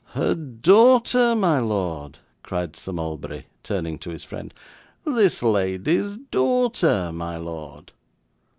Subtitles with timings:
[0.03, 4.51] 'Her daughter, my lord!' cried Sir Mulberry, turning to his friend.
[5.05, 7.91] 'This lady's daughter, my lord.